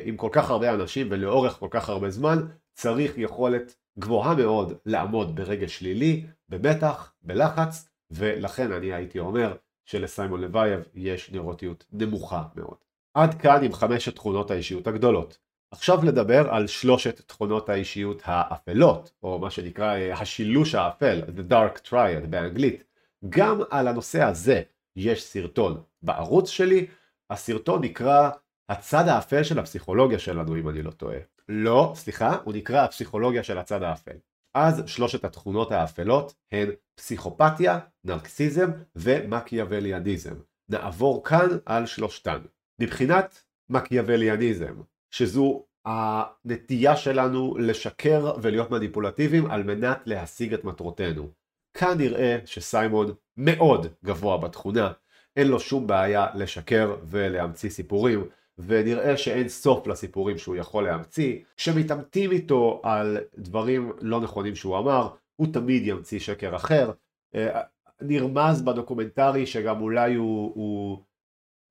עם 0.05 0.17
כל 0.17 0.29
כך 0.33 0.51
הרבה 0.51 0.75
אנשים 0.75 1.07
ולאורך 1.11 1.53
כל 1.53 1.69
כך 1.71 1.89
הרבה 1.89 2.11
זמן, 2.11 2.39
צריך 2.75 3.13
יכולת 3.17 3.75
גבוהה 3.99 4.35
מאוד 4.35 4.73
לעמוד 4.87 5.37
ברגש 5.37 5.79
שלילי, 5.79 6.27
במתח, 6.49 7.13
בלחץ, 7.23 7.89
ולכן 8.11 8.73
אני 8.73 8.93
הייתי 8.93 9.19
אומר 9.19 9.57
שלסיימון 9.85 10.41
לוייב 10.41 10.81
יש 10.95 11.31
נוירוטיות 11.31 11.85
נמוכה 11.93 12.43
מאוד. 12.57 12.77
עד 13.15 13.35
כאן 13.35 13.65
עם 13.65 13.73
חמשת 13.73 14.15
תכונות 14.15 14.51
האישיות 14.51 14.87
הגדולות. 14.87 15.39
עכשיו 15.71 16.05
לדבר 16.05 16.51
על 16.51 16.67
שלושת 16.67 17.21
תכונות 17.21 17.69
האישיות 17.69 18.23
האפלות, 18.25 19.13
או 19.23 19.39
מה 19.39 19.51
שנקרא 19.51 19.97
אה, 19.97 20.19
השילוש 20.19 20.75
האפל, 20.75 21.23
The 21.23 21.53
Dark 21.53 21.89
Triad 21.89 22.27
באנגלית. 22.31 22.85
גם 23.29 23.61
על 23.71 23.89
הנושא 23.89 24.23
הזה 24.23 24.63
יש 24.97 25.23
סרטון 25.25 25.83
בערוץ 26.03 26.49
שלי, 26.49 26.87
הסרטון 27.31 27.85
נקרא 27.85 28.31
הצד 28.69 29.09
האפל 29.09 29.43
של 29.43 29.59
הפסיכולוגיה 29.59 30.19
שלנו 30.19 30.57
אם 30.57 30.69
אני 30.69 30.83
לא 30.83 30.91
טועה. 30.91 31.19
לא, 31.49 31.93
סליחה, 31.97 32.37
הוא 32.45 32.55
נקרא 32.55 32.85
הפסיכולוגיה 32.85 33.43
של 33.43 33.59
הצד 33.59 33.83
האפל. 33.83 34.17
אז 34.55 34.83
שלושת 34.87 35.25
התכונות 35.25 35.73
האפלות 35.73 36.35
הן 36.53 36.71
פסיכופתיה, 36.95 37.79
נרקסיזם 38.05 38.71
ומקיאווליאניזם. 38.97 40.35
נעבור 40.69 41.25
כאן 41.25 41.49
על 41.67 41.87
שלושתן. 41.87 42.39
מבחינת 42.81 43.43
מקיאווליאניזם, 43.71 44.75
שזו 45.11 45.65
הנטייה 45.85 46.97
שלנו 46.97 47.57
לשקר 47.59 48.33
ולהיות 48.43 48.71
מניפולטיביים 48.71 49.51
על 49.51 49.63
מנת 49.63 50.01
להשיג 50.07 50.55
את 50.55 50.65
מטרותינו. 50.65 51.31
כאן 51.75 51.99
נראה 51.99 52.39
שסיימון 52.45 53.15
מאוד 53.37 53.87
גבוה 54.05 54.39
בתכונה, 54.39 54.93
אין 55.37 55.49
לו 55.49 55.61
שום 55.61 55.87
בעיה 55.87 56.27
לשקר 56.35 56.97
ולהמציא 57.05 57.71
סיפורים, 57.71 58.29
ונראה 58.59 59.17
שאין 59.17 59.49
סוף 59.49 59.87
לסיפורים 59.87 60.39
שהוא 60.39 60.57
יכול 60.57 60.85
להמציא. 60.85 61.39
כשמתעמתים 61.57 62.31
איתו 62.31 62.81
על 62.85 63.19
דברים 63.39 63.93
לא 64.01 64.21
נכונים 64.21 64.55
שהוא 64.55 64.79
אמר, 64.79 65.09
הוא 65.37 65.47
תמיד 65.53 65.87
ימציא 65.87 66.19
שקר 66.19 66.57
אחר. 66.57 66.91
אה, 67.35 67.61
נרמז 68.01 68.63
בדוקומנטרי 68.63 69.47
שגם 69.47 69.81
אולי 69.81 70.15
הוא, 70.15 70.53
הוא 70.55 71.03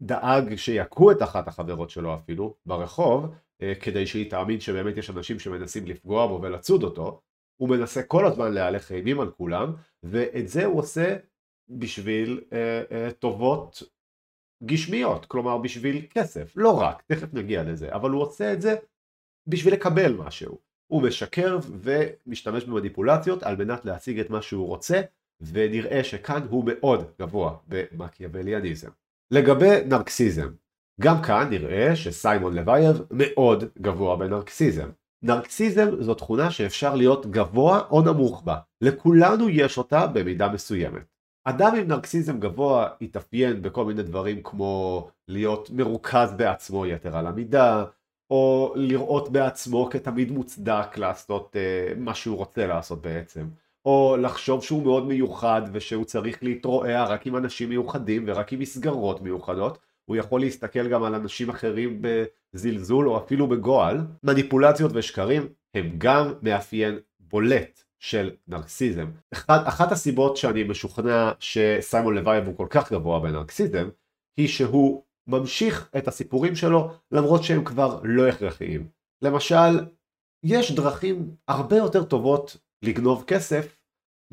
דאג 0.02 0.56
שיכו 0.56 1.12
את 1.12 1.24
אחת 1.24 1.48
החברות 1.48 1.90
שלו 1.90 2.16
אפילו 2.16 2.56
ברחוב, 2.66 3.36
אה, 3.62 3.74
כדי 3.76 4.08
שהיא 4.08 4.30
תאמין 4.30 4.60
שבאמת 4.60 4.98
יש 4.98 5.10
אנשים 5.10 5.40
שמנסים 5.40 5.86
לפגוע 5.86 6.28
בו 6.28 6.40
ולצוד 6.42 6.84
אותו. 6.84 7.22
הוא 7.58 7.70
מנסה 7.70 8.04
כל 8.04 8.26
הזמן 8.26 8.54
להלך 8.54 8.92
אימים 8.92 9.20
על 9.20 9.32
כולם, 9.32 9.74
ואת 10.04 10.48
זה 10.48 10.66
הוא 10.66 10.80
עושה 10.80 11.16
בשביל 11.70 12.42
אה, 12.54 12.84
אה, 12.92 13.12
טובות 13.12 13.84
גשמיות, 14.66 15.26
כלומר 15.26 15.58
בשביל 15.58 16.06
כסף, 16.10 16.54
לא 16.56 16.82
רק, 16.82 17.04
תכף 17.08 17.34
נגיע 17.34 17.64
לזה, 17.64 17.96
אבל 17.96 18.10
הוא 18.10 18.22
עושה 18.22 18.54
את 18.54 18.62
זה 18.62 18.76
בשביל 19.48 19.74
לקבל 19.74 20.14
משהו. 20.14 20.58
הוא 20.88 21.02
משקר 21.02 21.60
ומשתמש 21.82 22.64
במניפולציות 22.64 23.44
על 23.44 23.56
מנת 23.56 23.86
להשיג 23.86 24.20
את 24.20 24.30
מה 24.30 24.42
שהוא 24.42 24.68
רוצה, 24.68 25.02
ונראה 25.42 26.04
שכאן 26.04 26.42
הוא 26.50 26.64
מאוד 26.68 27.12
גבוה 27.22 27.58
במקיאווליאניזם. 27.68 28.90
לגבי 29.32 29.86
נרקסיזם, 29.86 30.50
גם 31.02 31.22
כאן 31.22 31.50
נראה 31.50 31.96
שסיימון 31.96 32.56
לוייב 32.56 33.02
מאוד 33.12 33.64
גבוה 33.82 34.16
בנרקסיזם. 34.16 34.90
נרקסיזם 35.24 36.02
זו 36.02 36.14
תכונה 36.14 36.52
שאפשר 36.52 36.96
להיות 36.96 37.26
גבוה 37.26 37.82
או 37.92 38.02
נמוך 38.02 38.44
בה, 38.44 38.58
לכולנו 38.82 39.50
יש 39.50 39.78
אותה 39.78 40.08
במידה 40.08 40.50
מסוימת. 40.50 41.17
אדם 41.50 41.76
עם 41.76 41.88
נרקסיזם 41.88 42.40
גבוה 42.40 42.90
יתאפיין 43.02 43.62
בכל 43.62 43.86
מיני 43.86 44.04
דברים 44.04 44.44
כמו 44.44 45.08
להיות 45.28 45.70
מרוכז 45.70 46.34
בעצמו 46.38 46.86
יתר 46.86 47.18
על 47.18 47.28
המידה, 47.28 47.86
או 48.30 48.74
לראות 48.76 49.32
בעצמו 49.32 49.90
כתמיד 49.92 50.32
מוצדק 50.32 50.98
לעשות 50.98 51.56
uh, 51.56 52.00
מה 52.00 52.14
שהוא 52.14 52.38
רוצה 52.38 52.68
לעשות 52.68 53.02
בעצם, 53.02 53.48
או 53.86 54.18
לחשוב 54.22 54.64
שהוא 54.64 54.84
מאוד 54.84 55.08
מיוחד 55.08 55.62
ושהוא 55.72 56.06
צריך 56.06 56.44
להתרועע 56.44 57.06
רק 57.06 57.28
עם 57.28 57.36
אנשים 57.36 57.70
מיוחדים 57.70 58.24
ורק 58.28 58.54
עם 58.54 58.60
מסגרות 58.60 59.22
מיוחדות, 59.22 59.78
הוא 60.06 60.16
יכול 60.16 60.40
להסתכל 60.40 60.88
גם 60.88 61.04
על 61.04 61.16
אנשים 61.16 61.50
אחרים 61.50 62.02
בזלזול 62.02 63.10
או 63.10 63.18
אפילו 63.18 63.48
בגועל. 63.48 63.98
מניפולציות 64.24 64.92
ושקרים 64.94 65.48
הם 65.74 65.96
גם 65.98 66.34
מאפיין 66.42 67.00
בולט 67.20 67.87
של 68.00 68.32
נרקסיזם. 68.48 69.06
אחד, 69.34 69.60
אחת 69.68 69.92
הסיבות 69.92 70.38
שאני 70.38 70.64
משוכנע 70.64 71.32
שסיימון 71.40 72.16
לוייב 72.16 72.46
הוא 72.48 72.58
כל 72.58 72.68
כך 72.70 72.92
גבוה 72.92 73.20
בנרקסיזם, 73.20 73.90
היא 74.38 74.48
שהוא 74.48 75.04
ממשיך 75.28 75.90
את 75.98 76.08
הסיפורים 76.08 76.56
שלו 76.56 76.92
למרות 77.12 77.44
שהם 77.44 77.64
כבר 77.64 78.00
לא 78.04 78.28
הכרחיים. 78.28 78.88
למשל, 79.22 79.86
יש 80.44 80.72
דרכים 80.72 81.32
הרבה 81.48 81.78
יותר 81.78 82.04
טובות 82.04 82.58
לגנוב 82.84 83.24
כסף 83.28 83.78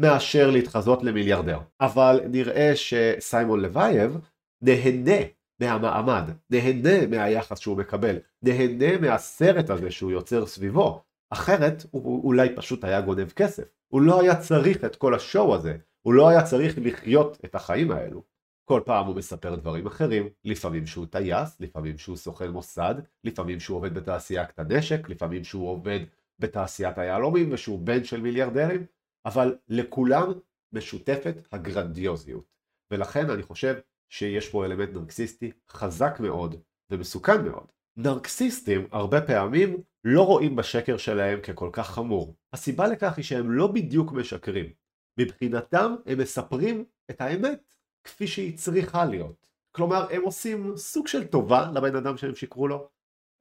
מאשר 0.01 0.51
להתחזות 0.51 1.03
למיליארדר. 1.03 1.59
אבל 1.81 2.21
נראה 2.31 2.73
שסיימון 2.77 3.61
לוייב 3.61 4.19
נהנה 4.63 5.27
מהמעמד, 5.61 6.31
נהנה 6.51 7.07
מהיחס 7.07 7.59
שהוא 7.59 7.77
מקבל, 7.77 8.17
נהנה 8.43 8.99
מהסרט 9.01 9.71
הזה 9.71 9.91
שהוא 9.91 10.11
יוצר 10.11 10.47
סביבו, 10.47 11.04
אחרת 11.31 11.87
הוא 11.91 12.25
אולי 12.25 12.57
פשוט 12.57 12.85
היה 12.85 13.01
גונב 13.01 13.31
כסף. 13.31 13.65
הוא 13.89 14.03
לא 14.03 14.21
היה 14.21 14.41
צריך 14.41 14.85
את 14.85 14.97
כל 14.97 15.15
השואו 15.15 15.55
הזה, 15.55 15.77
הוא 16.03 16.15
לא 16.15 16.29
היה 16.29 16.43
צריך 16.43 16.75
לחיות 16.79 17.39
את 17.45 17.55
החיים 17.55 17.91
האלו. 17.91 18.23
כל 18.65 18.81
פעם 18.85 19.07
הוא 19.07 19.17
מספר 19.17 19.55
דברים 19.55 19.87
אחרים, 19.87 20.29
לפעמים 20.45 20.87
שהוא 20.87 21.07
טייס, 21.07 21.61
לפעמים 21.61 21.99
שהוא 21.99 22.17
סוכן 22.17 22.51
מוסד, 22.51 22.95
לפעמים 23.25 23.61
שהוא 23.61 23.77
עובד 23.77 23.95
בתעשיית 23.95 24.59
הנשק, 24.59 25.09
לפעמים 25.09 25.45
שהוא 25.45 25.69
עובד 25.69 26.01
בתעשיית 26.39 26.99
היהלומים 26.99 27.53
ושהוא 27.53 27.79
בן 27.79 28.05
של 28.05 28.21
מיליארדרים, 28.21 28.87
אבל 29.27 29.57
לכולם 29.69 30.33
משותפת 30.73 31.49
הגרנדיוזיות. 31.53 32.45
ולכן 32.91 33.31
אני 33.31 33.43
חושב 33.43 33.75
שיש 34.09 34.49
פה 34.49 34.65
אלמנט 34.65 34.91
נרקסיסטי 34.93 35.53
חזק 35.71 36.21
מאוד 36.21 36.57
ומסוכן 36.91 37.45
מאוד. 37.45 37.73
נרקסיסטים 37.97 38.89
הרבה 38.93 39.21
פעמים 39.21 39.83
לא 40.05 40.27
רואים 40.27 40.57
בשקר 40.57 40.97
שלהם 40.97 41.41
ככל 41.41 41.71
כך 41.73 41.91
חמור. 41.91 42.37
הסיבה 42.53 42.87
לכך 42.87 43.17
היא 43.17 43.25
שהם 43.25 43.51
לא 43.51 43.67
בדיוק 43.67 44.13
משקרים. 44.13 44.73
מבחינתם 45.21 45.95
הם 46.07 46.19
מספרים 46.19 46.85
את 47.11 47.21
האמת 47.21 47.75
כפי 48.05 48.27
שהיא 48.27 48.59
צריכה 48.59 49.05
להיות. 49.05 49.47
כלומר 49.73 50.07
הם 50.11 50.23
עושים 50.23 50.77
סוג 50.77 51.07
של 51.07 51.27
טובה 51.27 51.71
לבן 51.75 51.97
אדם 51.97 52.17
שהם 52.17 52.35
שיקרו 52.35 52.69
לו. 52.69 52.89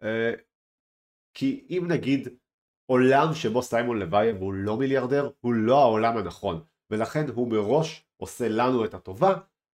אה, 0.03 0.33
כי 1.33 1.65
אם 1.69 1.85
נגיד 1.87 2.27
עולם 2.85 3.33
שבו 3.33 3.61
סיימון 3.61 3.99
לוייב 3.99 4.37
הוא 4.37 4.53
לא 4.53 4.77
מיליארדר 4.77 5.29
הוא 5.39 5.53
לא 5.53 5.81
העולם 5.81 6.17
הנכון 6.17 6.63
ולכן 6.89 7.29
הוא 7.29 7.51
מראש 7.51 8.05
עושה 8.17 8.49
לנו 8.49 8.85
את 8.85 8.93
הטובה 8.93 9.35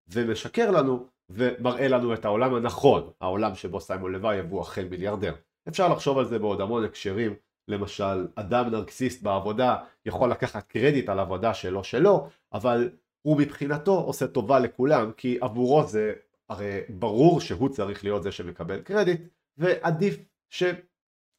ומשקר 0.07 0.71
לנו 0.71 1.07
ומראה 1.29 1.87
לנו 1.87 2.13
את 2.13 2.25
העולם 2.25 2.55
הנכון, 2.55 3.09
העולם 3.21 3.55
שבו 3.55 3.79
סיימון 3.79 4.11
לוייב 4.11 4.51
הוא 4.51 4.61
אכן 4.61 4.87
מיליארדר. 4.87 5.33
אפשר 5.67 5.93
לחשוב 5.93 6.17
על 6.17 6.25
זה 6.25 6.39
בעוד 6.39 6.61
המון 6.61 6.83
הקשרים, 6.83 7.33
למשל 7.67 8.27
אדם 8.35 8.69
נרקסיסט 8.69 9.23
בעבודה 9.23 9.77
יכול 10.05 10.31
לקחת 10.31 10.67
קרדיט 10.67 11.09
על 11.09 11.19
עבודה 11.19 11.53
שלא 11.53 11.83
שלו, 11.83 12.27
אבל 12.53 12.89
הוא 13.21 13.37
מבחינתו 13.37 13.99
עושה 13.99 14.27
טובה 14.27 14.59
לכולם, 14.59 15.11
כי 15.17 15.37
עבורו 15.41 15.87
זה 15.87 16.13
הרי 16.49 16.79
ברור 16.89 17.41
שהוא 17.41 17.69
צריך 17.69 18.03
להיות 18.03 18.23
זה 18.23 18.31
שמקבל 18.31 18.81
קרדיט, 18.81 19.21
ועדיף 19.57 20.17
ש... 20.49 20.63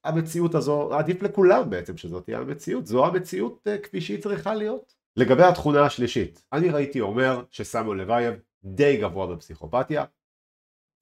המציאות 0.07 0.55
הזו, 0.55 0.95
עדיף 0.95 1.23
לכולם 1.23 1.71
בעצם 1.71 1.97
שזאת 1.97 2.25
תהיה 2.25 2.39
המציאות, 2.39 2.87
זו 2.87 3.07
המציאות 3.07 3.67
uh, 3.69 3.79
כפי 3.83 4.01
שהיא 4.01 4.23
צריכה 4.23 4.55
להיות. 4.55 4.95
לגבי 5.17 5.43
התכונה 5.43 5.83
השלישית, 5.83 6.45
אני 6.53 6.71
ראיתי 6.71 7.01
אומר 7.01 7.43
שסמואל 7.51 7.99
לוייב 7.99 8.35
די 8.67 8.97
גבוה 8.97 9.27
בפסיכופתיה. 9.27 10.05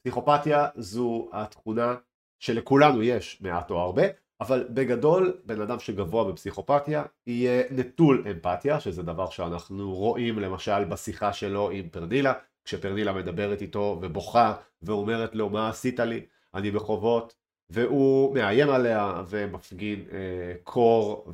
פסיכופתיה 0.03 0.69
זו 0.77 1.29
התכונה 1.33 1.95
שלכולנו 2.39 3.03
יש 3.03 3.43
מעט 3.43 3.71
או 3.71 3.81
הרבה, 3.81 4.03
אבל 4.41 4.69
בגדול 4.71 5.41
בן 5.45 5.61
אדם 5.61 5.79
שגבוה 5.79 6.33
בפסיכופתיה 6.33 7.05
יהיה 7.27 7.63
נטול 7.71 8.25
אמפתיה, 8.31 8.81
שזה 8.81 9.03
דבר 9.03 9.31
שאנחנו 9.31 9.95
רואים 9.95 10.39
למשל 10.39 10.85
בשיחה 10.85 11.33
שלו 11.33 11.71
עם 11.71 11.89
פרנילה, 11.89 12.33
כשפרנילה 12.65 13.13
מדברת 13.13 13.63
איתו 13.63 13.99
ובוכה 14.03 14.55
ואומרת 14.83 15.35
לו 15.35 15.51
מה 15.51 15.69
עשית 15.69 16.01
לי, 16.01 16.27
אני 16.55 16.71
בחובות, 16.71 17.35
והוא 17.71 18.35
מאיים 18.35 18.71
עליה 18.71 19.23
ומפגין 19.29 20.05
אה, 20.13 20.55
קור 20.63 21.33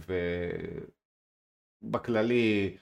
ובכללי 1.82 2.76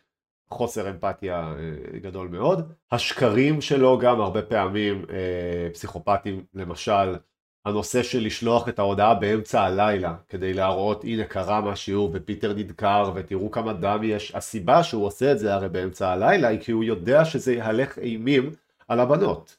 חוסר 0.50 0.90
אמפתיה 0.90 1.54
אה, 1.58 1.98
גדול 1.98 2.28
מאוד. 2.28 2.72
השקרים 2.92 3.60
שלו 3.60 3.98
גם 3.98 4.20
הרבה 4.20 4.42
פעמים 4.42 5.04
אה, 5.10 5.70
פסיכופטים 5.72 6.44
למשל 6.54 7.16
הנושא 7.64 8.02
של 8.02 8.24
לשלוח 8.24 8.68
את 8.68 8.78
ההודעה 8.78 9.14
באמצע 9.14 9.62
הלילה 9.62 10.14
כדי 10.28 10.54
להראות 10.54 11.04
הנה 11.04 11.24
קרה 11.24 11.60
משהו 11.60 12.10
ופיטר 12.12 12.54
נדקר 12.54 13.12
ותראו 13.14 13.50
כמה 13.50 13.72
דם 13.72 14.00
יש. 14.02 14.34
הסיבה 14.34 14.82
שהוא 14.82 15.06
עושה 15.06 15.32
את 15.32 15.38
זה 15.38 15.54
הרי 15.54 15.68
באמצע 15.68 16.08
הלילה 16.08 16.48
היא 16.48 16.60
כי 16.60 16.72
הוא 16.72 16.84
יודע 16.84 17.24
שזה 17.24 17.54
יהלך 17.54 17.98
אימים 17.98 18.50
על 18.88 19.00
הבנות. 19.00 19.56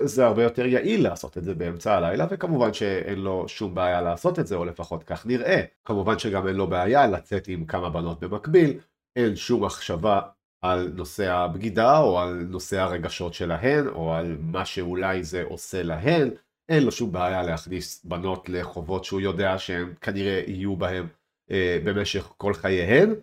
זה 0.00 0.26
הרבה 0.26 0.42
יותר 0.42 0.66
יעיל 0.66 1.02
לעשות 1.02 1.38
את 1.38 1.44
זה 1.44 1.54
באמצע 1.54 1.96
הלילה 1.96 2.26
וכמובן 2.30 2.72
שאין 2.72 3.18
לו 3.18 3.48
שום 3.48 3.74
בעיה 3.74 4.00
לעשות 4.00 4.38
את 4.38 4.46
זה 4.46 4.54
או 4.54 4.64
לפחות 4.64 5.02
כך 5.02 5.26
נראה. 5.26 5.62
כמובן 5.84 6.18
שגם 6.18 6.48
אין 6.48 6.56
לו 6.56 6.66
בעיה 6.66 7.06
לצאת 7.06 7.48
עם 7.48 7.64
כמה 7.64 7.90
בנות 7.90 8.20
במקביל 8.20 8.78
אין 9.18 9.36
שום 9.36 9.64
מחשבה 9.64 10.20
על 10.62 10.92
נושא 10.94 11.32
הבגידה 11.32 11.98
או 11.98 12.20
על 12.20 12.46
נושא 12.48 12.80
הרגשות 12.80 13.34
שלהן 13.34 13.88
או 13.88 14.14
על 14.14 14.36
מה 14.40 14.64
שאולי 14.64 15.24
זה 15.24 15.42
עושה 15.42 15.82
להן. 15.82 16.30
אין 16.68 16.84
לו 16.84 16.92
שום 16.92 17.12
בעיה 17.12 17.42
להכניס 17.42 18.04
בנות 18.04 18.48
לחובות 18.48 19.04
שהוא 19.04 19.20
יודע 19.20 19.58
שהן 19.58 19.94
כנראה 20.00 20.42
יהיו 20.46 20.76
בהם 20.76 21.06
אה, 21.50 21.78
במשך 21.84 22.28
כל 22.36 22.54
חייהן. 22.54 23.14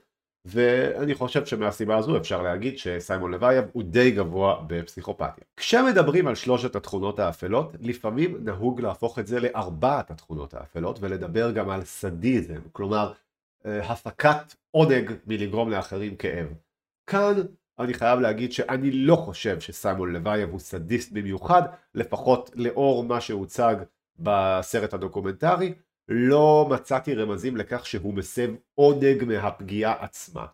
ואני 0.46 1.16
חושב 1.16 1.46
שמהסיבה 1.46 1.98
הזו 1.98 2.18
אפשר 2.18 2.42
להגיד 2.42 2.78
שסיימון 2.78 3.32
לוייב 3.32 3.66
הוא 3.74 3.84
די 3.84 4.12
גבוה 4.12 4.64
בפסיכופתיה. 4.68 5.44
כשמדברים 5.58 6.28
על 6.28 6.36
שלושת 6.36 6.76
התכונות 6.76 7.20
האפלות, 7.20 7.76
לפעמים 7.80 8.38
נהוג 8.46 8.82
להפוך 8.82 9.20
את 9.20 9.28
זה 9.28 9.40
לארבעת 9.40 10.12
התכונות 10.12 10.54
האפלות 10.54 10.98
ולדבר 11.02 11.52
גם 11.52 11.70
על 11.70 11.84
סדיזם, 11.84 12.60
כלומר 12.72 13.14
הפקת 13.66 14.56
עונג 14.72 15.12
מלגרום 15.28 15.70
לאחרים 15.72 16.16
כאב. 16.16 16.48
כאן 17.08 17.34
אני 17.80 17.94
חייב 17.94 18.20
להגיד 18.20 18.52
שאני 18.52 18.92
לא 18.92 19.16
חושב 19.16 19.60
שסיימון 19.60 20.14
לוייב 20.14 20.50
הוא 20.50 20.60
סדיסט 20.60 21.12
במיוחד, 21.12 21.62
לפחות 21.96 22.52
לאור 22.56 23.04
מה 23.04 23.22
שהוצג 23.22 23.76
בסרט 24.20 24.94
הדוקומנטרי, 24.94 25.74
לא 26.08 26.68
מצאתי 26.70 27.16
רמזים 27.16 27.58
לכך 27.58 27.86
שהוא 27.86 28.14
מסב 28.14 28.50
עונג 28.76 29.24
מהפגיעה 29.24 30.04
עצמה. 30.04 30.46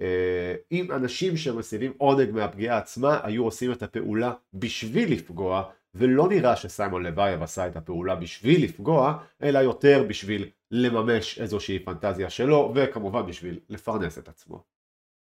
אה, 0.00 0.54
אם 0.72 0.92
אנשים 0.92 1.36
שמסבים 1.36 1.92
עונג 1.98 2.30
מהפגיעה 2.30 2.78
עצמה 2.78 3.20
היו 3.22 3.44
עושים 3.44 3.72
את 3.72 3.82
הפעולה 3.82 4.32
בשביל 4.54 5.12
לפגוע, 5.12 5.70
ולא 5.94 6.28
נראה 6.28 6.56
שסיימון 6.56 7.06
לוייב 7.06 7.42
עשה 7.42 7.66
את 7.66 7.76
הפעולה 7.76 8.14
בשביל 8.14 8.64
לפגוע, 8.64 9.18
אלא 9.42 9.58
יותר 9.58 10.04
בשביל 10.08 10.50
לממש 10.70 11.38
איזושהי 11.40 11.78
פנטזיה 11.78 12.30
שלו, 12.30 12.72
וכמובן 12.74 13.26
בשביל 13.26 13.60
לפרנס 13.68 14.18
את 14.18 14.28
עצמו. 14.28 14.64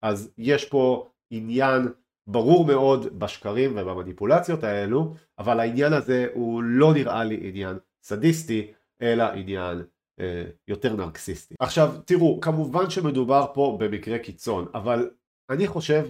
אז 0.01 0.31
יש 0.37 0.65
פה 0.65 1.09
עניין 1.29 1.87
ברור 2.27 2.65
מאוד 2.65 3.19
בשקרים 3.19 3.71
ובמניפולציות 3.77 4.63
האלו, 4.63 5.13
אבל 5.39 5.59
העניין 5.59 5.93
הזה 5.93 6.27
הוא 6.33 6.63
לא 6.63 6.93
נראה 6.93 7.23
לי 7.23 7.39
עניין 7.43 7.77
סדיסטי, 8.03 8.71
אלא 9.01 9.23
עניין 9.23 9.83
אה, 10.19 10.43
יותר 10.67 10.95
נרקסיסטי. 10.95 11.55
עכשיו 11.59 11.93
תראו, 12.05 12.39
כמובן 12.41 12.89
שמדובר 12.89 13.45
פה 13.53 13.77
במקרה 13.79 14.19
קיצון, 14.19 14.67
אבל 14.73 15.09
אני 15.49 15.67
חושב, 15.67 16.07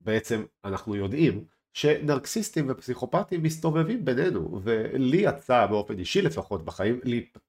בעצם 0.00 0.44
אנחנו 0.64 0.96
יודעים, 0.96 1.44
שנרקסיסטים 1.76 2.66
ופסיכופטים 2.68 3.42
מסתובבים 3.42 4.04
בינינו, 4.04 4.60
ולי 4.62 5.16
יצא 5.16 5.66
באופן 5.66 5.98
אישי 5.98 6.22
לפחות 6.22 6.64
בחיים 6.64 7.00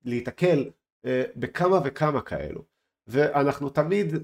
להיתקל 0.06 0.70
אה, 1.06 1.24
בכמה 1.36 1.80
וכמה 1.86 2.22
כאלו. 2.22 2.64
ואנחנו 3.08 3.70
תמיד 3.70 4.16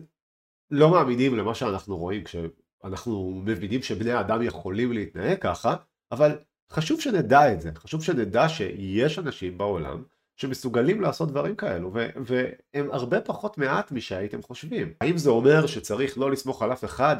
לא 0.71 0.91
מאמינים 0.91 1.35
למה 1.35 1.55
שאנחנו 1.55 1.97
רואים 1.97 2.23
כשאנחנו 2.23 3.41
מבינים 3.45 3.81
שבני 3.81 4.19
אדם 4.19 4.41
יכולים 4.41 4.91
להתנהג 4.91 5.37
ככה, 5.41 5.75
אבל 6.11 6.37
חשוב 6.71 7.01
שנדע 7.01 7.53
את 7.53 7.61
זה, 7.61 7.71
חשוב 7.75 8.03
שנדע 8.03 8.49
שיש 8.49 9.19
אנשים 9.19 9.57
בעולם 9.57 10.03
שמסוגלים 10.35 11.01
לעשות 11.01 11.29
דברים 11.29 11.55
כאלו, 11.55 11.91
ו- 11.93 12.09
והם 12.15 12.91
הרבה 12.91 13.21
פחות 13.21 13.57
מעט 13.57 13.91
משהייתם 13.91 14.41
חושבים. 14.41 14.93
האם 15.01 15.17
זה 15.17 15.29
אומר 15.29 15.67
שצריך 15.67 16.17
לא 16.17 16.31
לסמוך 16.31 16.61
על 16.61 16.73
אף 16.73 16.83
אחד? 16.85 17.15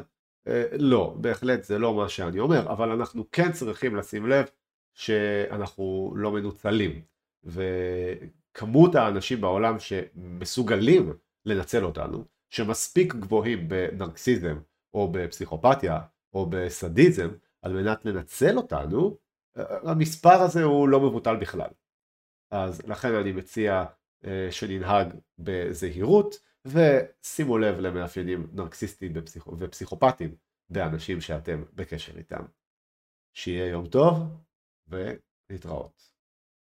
אה, 0.47 0.63
לא, 0.71 1.15
בהחלט 1.21 1.63
זה 1.63 1.79
לא 1.79 1.93
מה 1.93 2.09
שאני 2.09 2.39
אומר, 2.39 2.71
אבל 2.71 2.89
אנחנו 2.89 3.31
כן 3.31 3.51
צריכים 3.51 3.95
לשים 3.95 4.27
לב 4.27 4.45
שאנחנו 4.93 6.13
לא 6.15 6.31
מנוצלים, 6.31 7.01
וכמות 7.43 8.95
האנשים 8.95 9.41
בעולם 9.41 9.75
שמסוגלים 9.79 11.13
לנצל 11.45 11.85
אותנו, 11.85 12.25
שמספיק 12.49 13.15
גבוהים 13.15 13.67
בנרקסיזם, 13.67 14.57
או 14.93 15.11
בפסיכופתיה, 15.11 15.99
או 16.33 16.45
בסדיזם, 16.49 17.29
על 17.61 17.73
מנת 17.73 18.05
לנצל 18.05 18.57
אותנו, 18.57 19.17
אה, 19.57 19.91
המספר 19.91 20.41
הזה 20.41 20.63
הוא 20.63 20.89
לא 20.89 20.99
מבוטל 20.99 21.35
בכלל. 21.35 21.69
אז 22.51 22.81
לכן 22.87 23.15
אני 23.15 23.31
מציע 23.31 23.85
אה, 24.25 24.47
שננהג 24.51 25.13
בזהירות 25.39 26.35
ושימו 26.65 27.57
לב 27.57 27.79
למאפיינים 27.79 28.47
נרקסיסטיים 28.53 29.13
ופסיכופטיים 29.59 30.35
באנשים 30.69 31.21
שאתם 31.21 31.63
בקשר 31.73 32.17
איתם. 32.17 32.45
שיהיה 33.33 33.67
יום 33.67 33.87
טוב 33.87 34.17
ולהתראות. 34.87 36.12